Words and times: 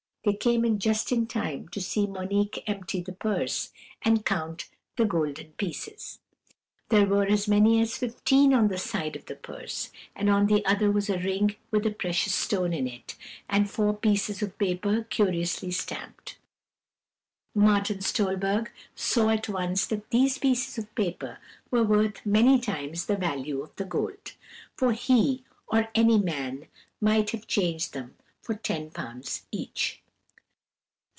They 0.23 0.33
came 0.33 0.63
in 0.63 0.77
just 0.77 1.11
in 1.11 1.25
time 1.25 1.67
to 1.69 1.81
see 1.81 2.05
Monique 2.05 2.63
empty 2.67 3.01
the 3.01 3.11
purse, 3.11 3.71
and 4.03 4.23
count 4.23 4.69
the 4.95 5.03
golden 5.03 5.53
pieces. 5.53 6.19
There 6.89 7.07
were 7.07 7.25
as 7.25 7.47
many 7.47 7.81
as 7.81 7.97
fifteen 7.97 8.53
on 8.53 8.67
the 8.67 8.75
one 8.75 8.81
side 8.81 9.15
of 9.15 9.25
the 9.25 9.35
purse, 9.35 9.89
and 10.15 10.29
on 10.29 10.45
the 10.45 10.63
other 10.63 10.91
was 10.91 11.09
a 11.09 11.17
ring 11.17 11.55
with 11.71 11.87
a 11.87 11.89
precious 11.89 12.35
stone 12.35 12.71
in 12.71 12.85
it, 12.87 13.15
and 13.49 13.67
four 13.67 13.97
pieces 13.97 14.43
of 14.43 14.55
paper 14.59 15.05
curiously 15.09 15.71
stamped. 15.71 16.37
Martin 17.55 18.01
Stolberg 18.01 18.71
saw 18.93 19.29
at 19.29 19.49
once 19.49 19.87
that 19.87 20.11
these 20.11 20.37
pieces 20.37 20.77
of 20.77 20.93
paper 20.93 21.39
were 21.71 21.83
worth 21.83 22.23
many 22.27 22.59
times 22.59 23.07
the 23.07 23.17
value 23.17 23.63
of 23.63 23.75
the 23.75 23.85
gold, 23.85 24.33
for 24.75 24.93
he 24.93 25.43
or 25.67 25.89
any 25.95 26.19
man 26.19 26.67
might 27.01 27.31
have 27.31 27.47
changed 27.47 27.93
them 27.95 28.15
for 28.43 28.53
ten 28.53 28.91
pounds 28.91 29.47
each. 29.51 29.97